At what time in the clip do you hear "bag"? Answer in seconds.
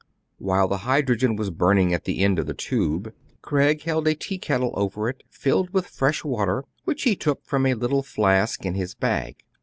8.95-9.43